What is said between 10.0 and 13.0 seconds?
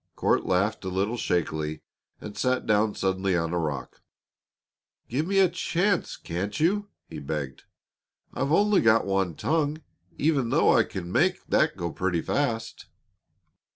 even though I can make that go pretty fast."